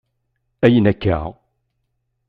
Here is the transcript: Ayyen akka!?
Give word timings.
Ayyen 0.65 0.85
akka!? 0.91 1.19